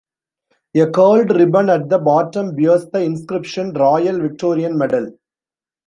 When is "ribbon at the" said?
1.29-1.99